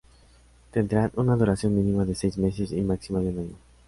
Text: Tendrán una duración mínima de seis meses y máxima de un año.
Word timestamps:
Tendrán 0.71 1.11
una 1.15 1.35
duración 1.35 1.75
mínima 1.75 2.05
de 2.05 2.15
seis 2.15 2.35
meses 2.39 2.71
y 2.71 2.81
máxima 2.81 3.19
de 3.19 3.27
un 3.29 3.37
año. 3.37 3.55